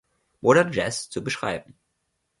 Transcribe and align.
Modern 0.41 0.71
Jazz 0.73 1.11
zu 1.11 1.23
beschreiben. 1.23 1.77